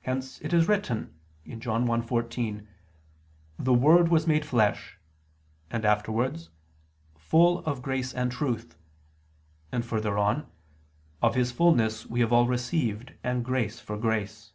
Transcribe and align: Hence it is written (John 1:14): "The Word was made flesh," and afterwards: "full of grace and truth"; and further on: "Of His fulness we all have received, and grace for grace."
Hence 0.00 0.40
it 0.40 0.52
is 0.52 0.66
written 0.66 1.14
(John 1.58 1.86
1:14): 1.86 2.66
"The 3.56 3.72
Word 3.72 4.08
was 4.08 4.26
made 4.26 4.44
flesh," 4.44 4.98
and 5.70 5.84
afterwards: 5.84 6.50
"full 7.16 7.60
of 7.60 7.80
grace 7.80 8.12
and 8.12 8.32
truth"; 8.32 8.76
and 9.70 9.84
further 9.86 10.18
on: 10.18 10.50
"Of 11.22 11.36
His 11.36 11.52
fulness 11.52 12.04
we 12.04 12.24
all 12.24 12.42
have 12.46 12.50
received, 12.50 13.14
and 13.22 13.44
grace 13.44 13.78
for 13.78 13.96
grace." 13.96 14.54